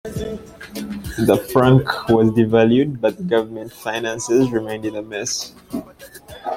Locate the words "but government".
2.99-3.71